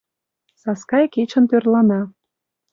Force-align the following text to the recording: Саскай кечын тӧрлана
Саскай 0.61 1.05
кечын 1.13 1.43
тӧрлана 1.49 2.01